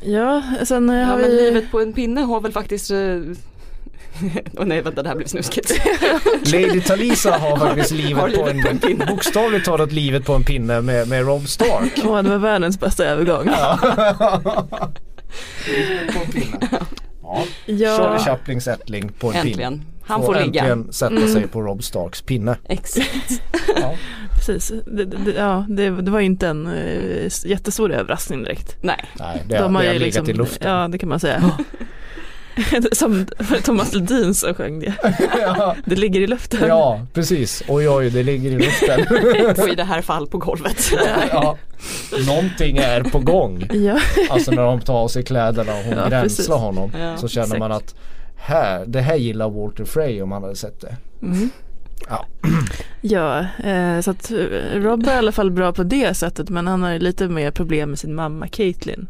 [0.00, 2.98] Ja, sen eh, Ja har men vi livet på en pinne har väl faktiskt eh,
[4.58, 5.80] Åh nej vänta det här blev snuskigt.
[6.52, 9.06] Lady Talisa har faktiskt Har livet på livet en, på en pinne.
[9.06, 12.00] bokstavligt talat livet på en pinne med, med Rob Stark.
[12.04, 13.48] Åh, det var världens bästa övergång.
[16.12, 16.58] På en pinne.
[17.22, 17.44] Ja.
[17.66, 19.48] Ja, Charlie Chaplins ättling på en pinne.
[19.48, 19.82] Äntligen.
[20.02, 20.44] Han får ligga.
[20.64, 21.28] äntligen sätta Mm.
[21.28, 22.56] sig på Rob Starks pinne.
[22.68, 23.42] Exakt.
[23.80, 23.94] Ja.
[24.36, 24.72] precis.
[24.86, 28.76] Det, det, ja, det, det var ju inte en eh, jättestor överraskning direkt.
[28.80, 29.04] Nej.
[29.18, 30.70] Nej, det, De det har har ju legat liksom, i luften.
[30.72, 31.50] Ja, det kan man säga.
[32.92, 33.26] Som
[33.64, 34.94] Thomas Ledin så sjöng det.
[35.40, 35.76] Ja.
[35.84, 36.68] Det ligger i luften.
[36.68, 37.62] ja, precis.
[37.68, 39.00] Oj, oj, det ligger i luften.
[39.62, 40.92] Och i det här fall på golvet.
[41.32, 41.56] ja.
[42.26, 43.68] Någonting är på gång.
[43.72, 43.98] Ja,
[44.30, 46.48] Alltså när de tar av sig kläderna och hon Ja, gränslar precis.
[46.48, 46.90] honom.
[47.18, 47.94] Så känner man att
[48.36, 50.96] här, det här gillar Walter Frey om han hade sett det.
[51.22, 51.50] mm.
[52.08, 52.26] Ja.
[53.00, 54.36] ja eh, så att eh,
[54.80, 57.90] Rob är i alla fall bra på det sättet men han har lite mer problem
[57.90, 59.06] med sin mamma Caitlyn.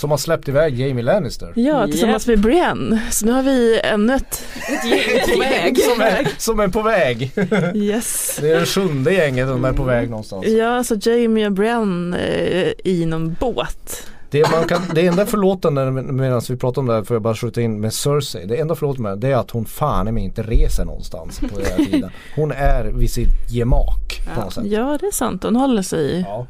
[0.00, 1.52] Som har släppt iväg Jamie Lannister.
[1.56, 3.02] Ja, tillsammans med Brienne.
[3.10, 5.78] Så nu har vi ännu ett Ett gäng på väg.
[5.82, 7.32] Som är, som är på väg.
[7.74, 8.38] yes.
[8.40, 10.46] Det är det sjunde gänget som är på väg någonstans.
[10.46, 14.06] Ja, så Jamie och Brienne eh, i någon båt.
[14.30, 17.34] Det, man kan, det enda förlåtande medan vi pratar om det här får jag bara
[17.34, 18.46] skjuta in med Cersei.
[18.46, 21.66] Det enda förlåtande det är att hon fan i mig inte reser någonstans på den
[21.78, 22.10] här tiden.
[22.36, 24.44] Hon är vid sitt gemak på Ja.
[24.44, 24.64] något sätt.
[24.66, 25.42] Ja, det är sant.
[25.42, 26.20] Hon håller sig.
[26.28, 26.46] Ja,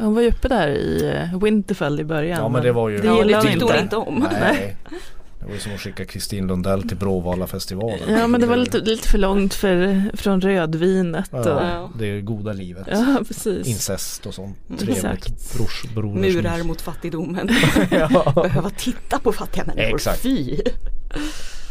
[0.00, 2.38] Hon var ju uppe där i eh, Winterfell i början.
[2.42, 3.78] ja men det var ju Det det hon inte.
[3.82, 4.28] inte om.
[4.40, 4.76] Nej.
[5.40, 7.98] Det var ju som att skicka Kristin Lundell till Bråvalla-festivalen.
[8.08, 11.32] Ja, men det var lite, lite för långt för, från rödvinet.
[11.32, 12.86] Och, Ja, det är goda livet.
[12.90, 13.66] ja, precis.
[13.66, 14.56] Incest och sånt.
[14.68, 14.78] Mm.
[14.78, 14.96] Trevligt.
[15.04, 15.56] Exakt.
[15.56, 17.48] Brors, broders Murar mot fattigdomen.
[17.90, 18.32] ja.
[18.42, 19.94] Behöva titta på fattiga människor.
[19.94, 20.20] Exakt.
[20.22, 20.60] Fy.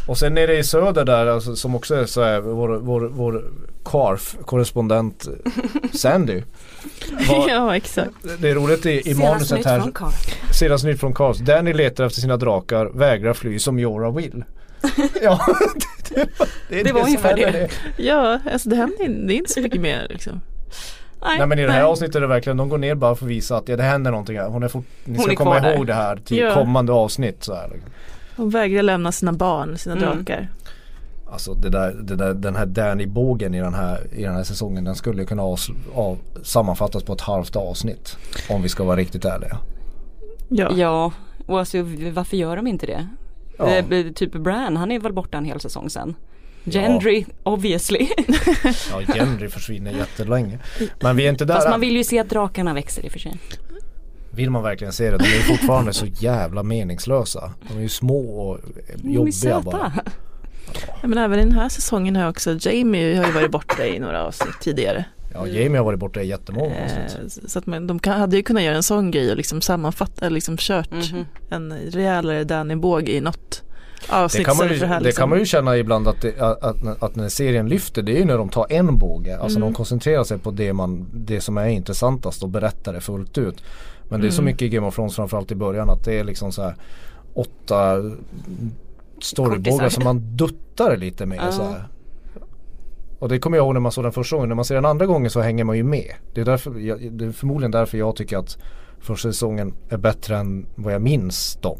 [0.06, 3.44] Och sen nere i söder där alltså, som också är så här, vår, vår, vår
[3.84, 5.28] KARF korrespondent
[5.92, 6.42] Sandy.
[7.28, 8.10] Var, Ja, exakt.
[8.38, 9.80] det är roligt i, i manuset nytt här.
[9.80, 9.92] från
[10.84, 11.38] nytt från Karls.
[11.38, 14.44] Danny letar efter sina drakar, vägrar fly som Jorah vill.
[15.22, 15.40] ja,
[16.08, 16.14] det,
[16.68, 17.52] det, Det var som ungefär händer.
[17.96, 18.02] det.
[18.02, 20.40] Ja, alltså det händer det är inte så mycket mer liksom.
[21.38, 21.88] Nej men i det här Nej.
[21.90, 24.10] avsnittet är det verkligen, de går ner bara för att visa att ja, det händer
[24.10, 24.48] någonting här.
[24.48, 25.94] Hon är fort, ni Hon ska är komma ihåg där.
[25.94, 26.54] det här till Ja.
[26.54, 27.44] kommande avsnitt.
[27.44, 27.70] Så här.
[28.36, 30.08] Hon vägrar lämna sina barn, sina Mm.
[30.08, 30.48] drakar.
[31.30, 34.84] Alltså det där, det där, den här Danny-bågen i den här, i den här säsongen
[34.84, 38.16] den skulle kunna avs- av, sammanfattas på ett halvt avsnitt.
[38.50, 39.58] Om vi ska vara riktigt ärliga.
[40.48, 40.72] Ja.
[40.76, 41.12] Ja,
[41.46, 41.78] och alltså
[42.12, 43.08] varför gör de inte det?
[43.58, 43.68] Ja.
[43.68, 46.14] Eh, typ Bran, han är väl borta en hel säsong sen.
[46.64, 48.08] Gendry, obviously.
[48.92, 50.58] Ja, Gendry försvinner jättelänge.
[51.00, 53.12] Men vi är inte där Fast man vill ju se att drakarna växer i och
[53.12, 53.38] för sig.
[54.36, 55.18] Vill man verkligen se det?
[55.18, 57.52] De är fortfarande så jävla meningslösa.
[57.68, 58.58] De är ju små och
[59.02, 59.92] jobbiga bara.
[61.02, 63.98] Ja, Men även i den här säsongen har också Jamie har ju varit borta i
[63.98, 65.04] några avsnitt tidigare.
[65.34, 67.18] Ja, Jamie har varit borta i jättemånga avsnitt.
[67.42, 69.60] Eh, så att man, de kan, hade ju kunnat göra en sån grej och liksom
[69.60, 71.24] sammanfatta, eller liksom kört Mhm.
[71.50, 73.62] en rejälare Danny-båge i något
[74.08, 75.22] Det avsnitt kan, man ju, här det liksom.
[75.22, 78.18] kan man ju känna ibland att, det, att, att, att när serien lyfter det är
[78.18, 79.38] ju när de tar en båge.
[79.38, 79.68] Alltså Mm.
[79.70, 83.62] de koncentrerar sig på det, man, det som är intressantast och berättar det fullt ut.
[84.08, 84.44] Men det är så Mm.
[84.44, 86.74] mycket i Game of Thrones framförallt i början att det är liksom så här
[87.34, 87.96] åtta
[89.20, 91.38] storybågar som man duttar lite med.
[91.42, 91.52] Ja.
[91.52, 91.88] Så här.
[93.18, 94.48] Och det kommer jag ihåg när man såg den första gången.
[94.48, 96.12] När man ser den andra gången så hänger man ju med.
[96.34, 98.58] Det är, därför, jag, det är förmodligen därför jag tycker att
[99.00, 101.78] första säsongen är bättre än vad jag minns dem.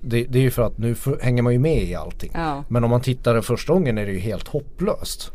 [0.00, 2.30] Det, det är ju för att nu för, hänger man ju med i allting.
[2.34, 2.64] Ja.
[2.68, 5.32] Men om man tittar den första gången är det ju helt hopplöst.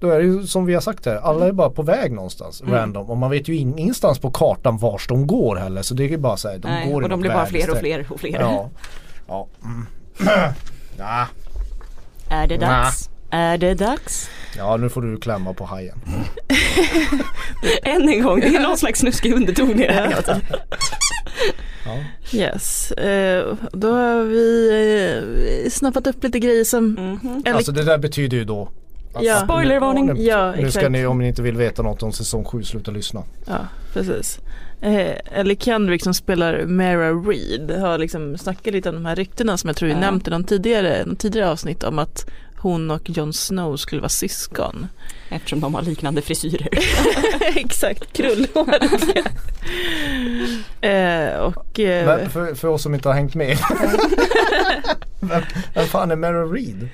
[0.00, 2.60] Då är det ju som vi har sagt här, alla är bara på väg någonstans
[2.60, 2.74] Mm.
[2.74, 3.10] random.
[3.10, 5.82] Och man vet ju ingenstans på kartan vars de går heller.
[5.82, 7.70] Så det är ju bara så här, de Nej, går och de blir bara fler
[7.70, 8.40] och fler och fler.
[8.40, 8.70] Ja.
[9.28, 9.46] ja.
[9.64, 9.86] Mm.
[10.98, 11.26] ja.
[12.30, 13.10] Är det dags?
[13.30, 14.30] Är det dags?
[14.56, 15.98] Ja nu får du klämma på hajen.
[17.82, 20.14] Än en gång, det är någon slags snuskig underton i det här.
[21.86, 21.96] Ja.
[22.38, 27.42] Yes, eh, då har vi eh, snappat upp lite grejer som Mhm.
[27.46, 28.68] eller, Alltså det där betyder ju då
[29.20, 29.40] Ja.
[29.44, 30.06] Spoilervarning.
[30.06, 32.90] Nu, Ja, nu ska ni om ni inte vill veta något om säsong 7 sluta
[32.90, 33.22] lyssna.
[33.46, 33.58] Ja,
[33.92, 34.38] precis.
[34.80, 39.56] Eh, Ellie Kendrick som spelar Mara Reed har liksom snackat lite om de här ryktena
[39.56, 40.00] som jag tror vi Ja.
[40.00, 42.26] nämnt i någon tidigare, någon tidigare avsnitt om att
[42.60, 44.86] hon och Jon Snow skulle vara syskon.
[45.28, 46.68] Eftersom de har liknande frisyrer.
[47.56, 49.22] Exakt, krullhåriga.
[50.80, 53.58] eh, och eh, för, för oss som inte har hängt med.
[55.20, 55.42] vem,
[55.74, 56.88] vem fan är Meryl Reed?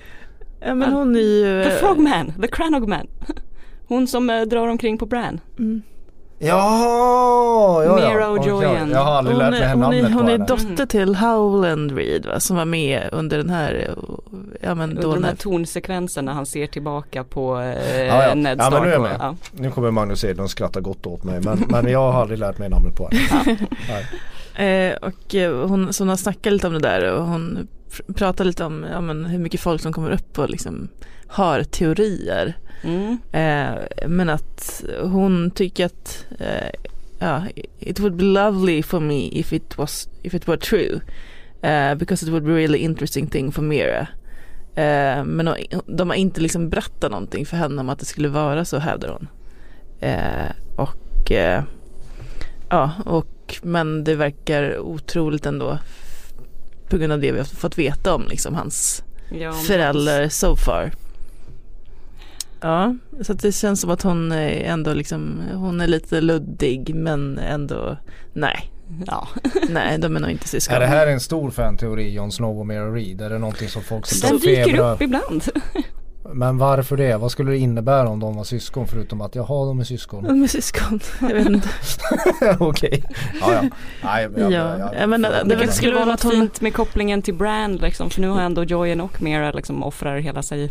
[0.64, 1.62] Ja, men hon är ju...
[1.64, 3.06] The eh, Frogman, The Cranogman.
[3.88, 5.40] Hon som eh, drar omkring på Bran.
[5.58, 5.82] mm.
[6.38, 8.08] Ja, ja, ja.
[8.08, 8.90] Mira O'Joyan.
[8.92, 11.14] Jag har aldrig Hon lärt mig är, här hon, är, namnet hon är dotter till
[11.14, 13.94] Howland Reed va, som var med under den här, eh,
[14.60, 18.34] ja men då Under de här när, tonsekvenserna han ser tillbaka på eh, Ja, ja.
[18.34, 18.82] Ned Ja, men Stark.
[18.82, 19.16] nu är jag och- med.
[19.20, 19.34] ja.
[19.52, 22.68] Nu kommer Magnus Edlund skratta gott åt mig men, men jag har aldrig lärt mig
[22.68, 23.58] namnet på henne.
[24.56, 25.34] Eh, och
[25.68, 28.86] hon, så hon har snackat lite om det där och hon pr- pratar lite om
[28.90, 30.88] ja, men hur mycket folk som kommer upp och liksom
[31.26, 32.56] har teorier.
[32.82, 33.18] Mm.
[33.32, 36.70] Eh, men att hon tycker att eh,
[37.18, 37.42] ja,
[37.78, 41.00] it would be lovely for me if it was if it were true.
[41.62, 44.08] Eh, because it would be really interesting thing for Mira.
[44.74, 45.48] Eh, men
[45.86, 49.08] de, har inte liksom berättat någonting för henne om att det skulle vara så hävdar
[49.08, 49.28] hon.
[50.00, 51.32] Eh, och
[52.68, 55.78] ja, och men det verkar otroligt ändå
[56.88, 60.56] på grund av det vi har fått veta om liksom hans Ja, om föräldrar so
[60.56, 60.92] far.
[62.60, 66.94] Ja, så att det känns som att hon är ändå liksom, hon är lite luddig
[66.94, 67.96] men ändå,
[68.32, 68.70] nej,
[69.06, 69.28] Ja.
[69.68, 70.76] nej de är nog inte syskon.
[70.76, 73.20] Är det här en stor fanteori Jon Snow och Mira Reed?
[73.20, 74.94] Är det någonting som folk sitter Den och dyker febrar?
[74.94, 75.42] upp ibland.
[76.34, 77.16] Men varför det?
[77.16, 80.24] Vad skulle det innebära om de var syskon förutom att jaha de är syskon?
[80.24, 81.68] De är syskon, jag vet inte.
[82.58, 83.04] Okej.
[83.40, 83.62] Ja ja.
[84.04, 88.10] Nej, men jag, Ja, jag, det skulle vara något fint med kopplingen till Brand liksom.
[88.10, 90.70] För nu har ändå Joyen och Mira liksom offrar hela sig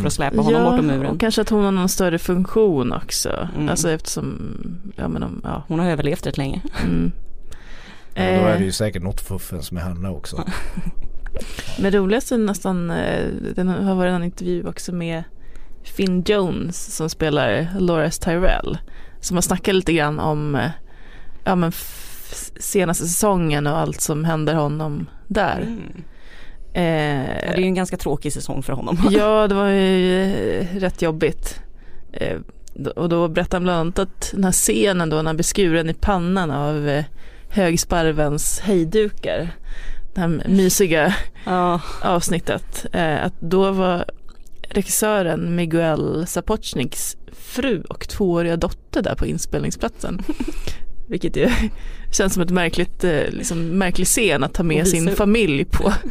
[0.00, 1.06] för att släpa honom bortom muren.
[1.06, 3.48] och kanske att hon har någon större funktion också.
[3.56, 3.68] Mm.
[3.68, 4.54] Alltså eftersom,
[4.96, 5.62] ja men om, ja.
[5.68, 6.60] Hon har överlevt rätt länge.
[6.84, 7.12] Mm.
[8.14, 10.44] Ja, då är det Eh, ju säkert något fuffens med henne också.
[11.78, 15.24] Men roligast är nästan, eh, den har varit en intervju också med
[15.82, 18.78] Finn Jones som spelar Loras Tyrell.
[19.20, 20.70] Som har snackat lite grann om eh,
[21.44, 21.72] ja, men
[22.58, 25.60] senaste säsongen och allt som händer honom där.
[25.60, 26.04] Mm.
[26.72, 28.98] Eh, Ja, det är ju en ganska tråkig säsong för honom.
[29.10, 31.60] Ja, det var ju eh, rätt jobbigt.
[32.12, 32.38] Eh,
[32.96, 35.90] och då berättade han bland annat att den här scenen då när han blir skuren
[35.90, 37.02] i pannan av
[37.48, 39.48] högsparvens hejdukar.
[40.14, 41.14] Det här mysiga
[41.46, 41.80] Ja.
[42.02, 42.86] avsnittet.
[42.92, 44.04] Eh, att då var
[44.68, 50.22] regissören Miguel Sapochniks fru och tvååriga dotter där på inspelningsplatsen.
[51.08, 51.50] Vilket ju
[52.12, 55.92] känns som ett märkligt, eh, liksom, märklig scen att ta med sin familj på.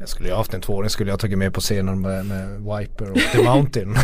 [0.00, 3.10] Jag skulle ju haft en tvååring skulle jag tagit med på scenen med, med Viper
[3.10, 3.94] och The Mountain.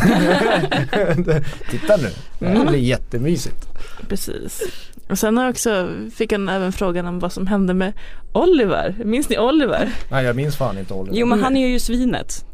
[1.71, 3.67] Titta nu, det här blir jättemysigt.
[4.09, 4.61] Precis.
[5.09, 7.93] Och sen har också, fick han även frågan om vad som hände med
[8.33, 8.95] Oliver.
[9.03, 9.89] Minns ni Oliver?
[10.11, 11.17] Nej jag minns fan inte Oliver.
[11.17, 12.45] Jo men han är ju svinet.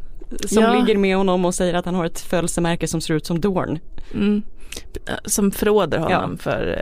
[0.48, 0.74] Som Ja.
[0.74, 3.78] ligger med honom och säger att han har ett födelsemärke som ser ut som Dorn.
[4.14, 4.42] Mm.
[5.24, 6.78] Som förråder honom för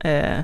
[0.00, 0.38] eh, eh,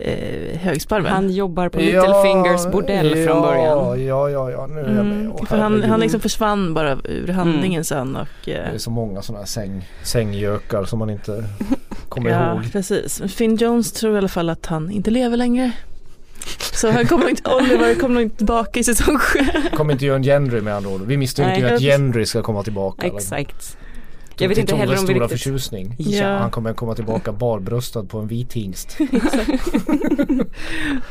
[0.00, 1.12] eh, högsparven.
[1.12, 4.04] Han jobbar på Littlefingers bordell ja, från början.
[4.06, 5.16] Ja, ja, ja, nu är jag med.
[5.20, 7.84] Mm, Åh, för han, han liksom försvann bara ur handlingen Mm.
[7.84, 11.44] sen och Det eh, är så många sådana här säng, sänggökar som man inte
[12.12, 12.72] kommer ja, ihåg.
[12.72, 13.22] precis.
[13.28, 15.72] Finn Jones tror i alla fall att han inte lever längre.
[16.72, 19.38] Så han kommer inte, Oliver kommer nog inte tillbaka i säsong sju.
[19.76, 21.00] Kommer inte göra en Gendry med andra ord.
[21.06, 23.06] Vi misstänker ju att Gendry ska komma tillbaka.
[23.06, 23.76] Exakt.
[24.38, 25.30] Jag vet inte heller om vi riktigt...
[25.30, 25.94] förtjusning.
[25.98, 26.36] Ja.
[26.36, 28.98] Han kommer komma tillbaka barbröstad på en vit hingst.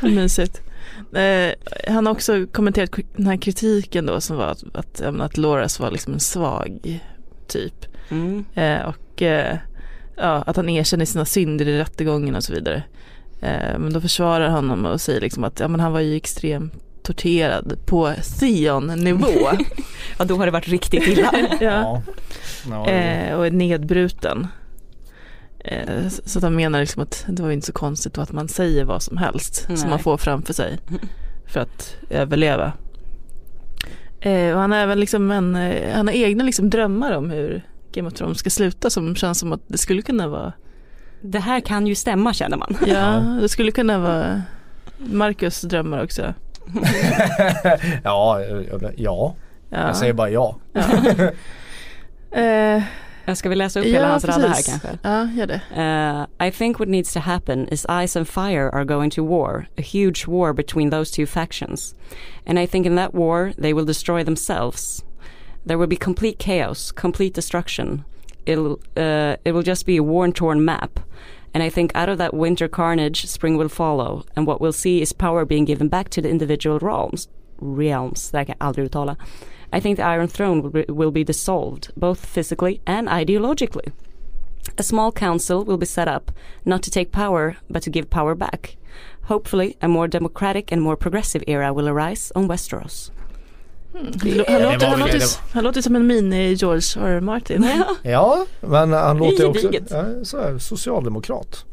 [0.00, 0.62] Mysigt.
[1.14, 1.52] Eh,
[1.94, 5.90] han har också kommenterat den här kritiken då som var att, att, att Loras var
[5.90, 7.00] liksom en svag
[7.46, 7.86] typ.
[8.08, 8.44] Mm.
[8.54, 9.58] Eh, och eh,
[10.16, 12.82] ja, att han erkänner sina synder i rättegången och så vidare.
[13.40, 16.16] Eh, men då försvarar han honom och säger liksom att ja, men han var ju
[16.16, 19.26] extremt torterad på Theon-nivå.
[20.18, 21.32] Ja då har det varit riktigt illa.
[21.60, 22.02] ja.
[22.70, 22.88] Ja.
[22.88, 24.46] Eh, och är nedbruten.
[25.58, 28.84] Eh, så att han menar liksom att det var inte så konstigt att man säger
[28.84, 29.76] vad som helst Nej.
[29.76, 30.78] som man får framför sig
[31.46, 32.72] för att överleva.
[34.20, 37.62] Eh, och han har även liksom en, eh, han har egna liksom drömmar om hur
[37.92, 40.52] Game of Thrones ska sluta som känns som att det skulle kunna vara,
[41.20, 42.76] Det här kan ju stämma känner man.
[42.86, 44.42] ja det skulle kunna vara
[44.98, 46.34] Marcus drömmar också.
[48.04, 49.34] ja, ja, Ja.
[49.70, 50.56] jag säger bara ja.
[50.72, 50.82] ja.
[52.40, 52.82] eh,
[53.34, 54.88] Ska vi läsa upp hela hans radda här kanske?
[55.02, 55.60] Ja, gör det.
[55.76, 59.66] Uh, I think what needs to happen is ice and fire are going to war,
[59.78, 61.94] a huge war between those two factions.
[62.46, 65.04] And I think in that war they will destroy themselves.
[65.64, 68.04] There will be complete chaos, complete destruction.
[68.46, 71.00] It'll, uh, it will just be a worn torn map.
[71.54, 74.24] And I think out of that winter carnage, spring will follow.
[74.34, 77.28] And what we'll see is power being given back to the individual realms.
[77.58, 79.16] Realms, här kan jag aldrig uttala.
[79.72, 83.92] I think the Iron Throne will be, will be dissolved, both physically and ideologically.
[84.78, 86.32] A small council will be set up,
[86.64, 88.76] not to take power, but to give power back.
[89.24, 93.10] Hopefully, a more democratic and more progressive era will arise on Westeros.
[93.92, 94.52] Han, det låter,
[94.86, 97.06] han, låter, det- han låter som en mini-George R.
[97.16, 97.20] R.
[97.20, 97.68] Martin.
[98.02, 99.68] Ja, men han låter också
[100.22, 101.64] så här, socialdemokrat.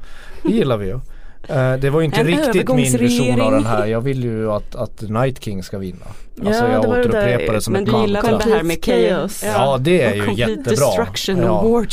[0.43, 0.99] Det gillar vi ju.
[1.47, 3.85] Eh, Det var ju inte En riktigt min vision av den här.
[3.85, 6.05] Jag vill ju att, att Night King ska vinna.
[6.45, 8.49] Alltså Ja, jag det det återupprepar där- det som Men ett du gillar väl mantra.
[8.49, 9.41] det här med chaos?
[9.41, 9.43] chaos.
[9.55, 10.63] Ja det är ju jättebra.
[10.71, 11.59] destruction Ja.
[11.59, 11.87] och war.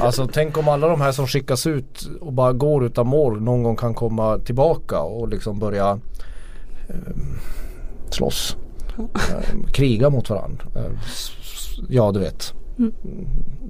[0.00, 3.62] Alltså tänk om alla de här som skickas ut och bara går utan mål någon
[3.62, 5.90] gång kan komma tillbaka och liksom börja
[6.88, 6.94] eh,
[8.10, 8.56] slåss.
[8.98, 10.64] Eh, kriga mot varandra.
[10.74, 10.90] Eh,
[11.88, 12.54] ja du vet.
[12.78, 12.92] Mm.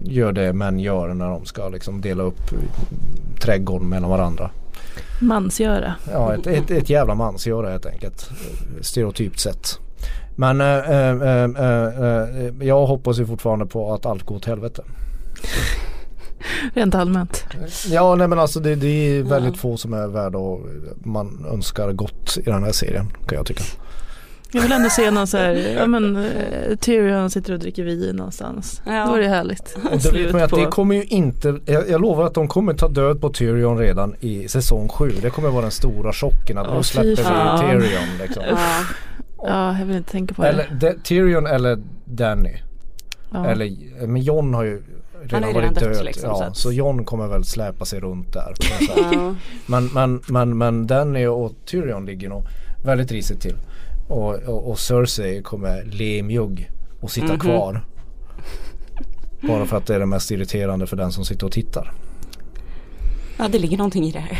[0.04, 2.58] Gör det män gör när de ska liksom dela upp eh,
[3.40, 4.50] trädgården mellan varandra.
[5.20, 5.94] Mansgöra.
[6.12, 8.30] Ja ett, ett, ett jävla mansgöra helt enkelt.
[8.80, 9.78] Stereotypt sett.
[10.36, 14.82] Men eh, eh, eh, jag hoppas ju fortfarande på att allt går åt helvete.
[16.74, 17.44] Rent allmänt.
[17.88, 20.60] Ja nej men alltså det, det är väldigt få som är värda och
[21.04, 23.62] man önskar gott i den här serien kan jag tycka.
[24.56, 28.16] Jag vill ändå se någon så här, ja men eh, Tyrion sitter och dricker vin
[28.16, 28.82] någonstans.
[28.86, 29.06] Ja.
[29.06, 29.76] Då är det härligt.
[29.84, 32.34] Och det Slut vet man ju att det kommer ju inte, jag, jag lovar att
[32.34, 35.12] de kommer ta död på Tyrion redan i säsong 7.
[35.22, 37.60] Det kommer vara den stora chocken att Åh, nu släpper vi fan.
[37.70, 38.42] Tyrion liksom.
[38.50, 38.58] Ja.
[39.42, 40.48] Ja, jag vill inte tänka på det.
[40.48, 42.52] Eller de, Tyrion eller Danny.
[43.32, 43.46] ja.
[43.46, 44.82] Eller, men John har ju
[45.22, 46.04] redan ju varit redan dött, död.
[46.04, 48.54] liksom, så ja, att- så John kommer väl släpa sig runt där.
[49.66, 52.42] Men, men, men, men Danny och Tyrion ligger nog
[52.84, 53.56] väldigt risigt till.
[54.08, 57.38] Och, och, och Cersei kommer lemjugg och sitta Mhm.
[57.40, 57.84] kvar.
[59.40, 61.92] Bara för att det är det mest irriterande för den som sitter och tittar.
[63.38, 64.38] ja, det ligger någonting i det här.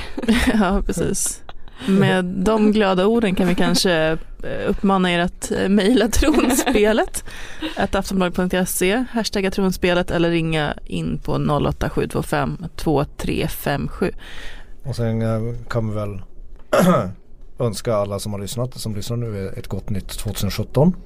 [0.61, 1.43] ja, precis.
[1.89, 3.93] Med de glada orden kan vi kanske
[4.43, 7.25] eh, uppmana er att eh, mejla tronspelet
[7.77, 14.13] att aftonbladet.se, hashtagga tronspelet eller ringa in på 08725 2357.
[14.85, 16.23] Och sen eh, kan vi väl
[17.59, 20.97] önska alla som har lyssnat, som lyssnar nu ett gott nytt 2017.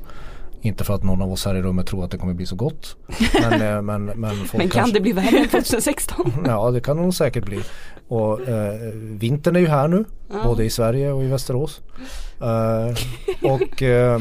[0.62, 2.56] Inte för att någon av oss här i rummet tror att det kommer bli så
[2.56, 2.96] gott.
[3.40, 6.32] Men, eh, men, men, folk Men kan kanske, det bli värre än 2016?
[6.46, 7.60] Ja det kan det nog säkert bli.
[8.08, 10.04] Och eh, vintern är ju här nu.
[10.30, 10.44] Ja.
[10.44, 11.80] Både i Sverige och i Västerås.
[12.40, 12.94] Eh,
[13.50, 14.20] och eh,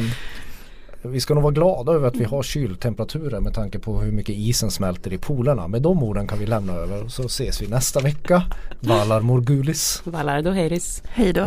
[1.02, 4.36] vi ska nog vara glada över att vi har kyltemperaturer med tanke på hur mycket
[4.36, 5.68] isen smälter i polerna.
[5.68, 8.44] Med de orden kan vi lämna över så ses vi nästa vecka.
[8.80, 10.02] Valar Morgulis.
[10.06, 11.04] Valar Doheris.
[11.06, 11.46] Hej då.